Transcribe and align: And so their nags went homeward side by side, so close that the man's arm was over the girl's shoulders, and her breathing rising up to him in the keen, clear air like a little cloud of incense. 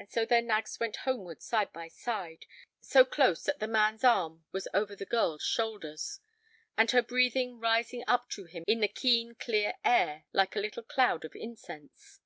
And 0.00 0.10
so 0.10 0.26
their 0.26 0.42
nags 0.42 0.80
went 0.80 0.96
homeward 1.06 1.42
side 1.42 1.72
by 1.72 1.86
side, 1.86 2.44
so 2.80 3.04
close 3.04 3.44
that 3.44 3.60
the 3.60 3.68
man's 3.68 4.02
arm 4.02 4.44
was 4.50 4.66
over 4.74 4.96
the 4.96 5.06
girl's 5.06 5.44
shoulders, 5.44 6.18
and 6.76 6.90
her 6.90 7.02
breathing 7.02 7.60
rising 7.60 8.02
up 8.08 8.28
to 8.30 8.46
him 8.46 8.64
in 8.66 8.80
the 8.80 8.88
keen, 8.88 9.36
clear 9.36 9.74
air 9.84 10.24
like 10.32 10.56
a 10.56 10.60
little 10.60 10.82
cloud 10.82 11.24
of 11.24 11.36
incense. 11.36 12.18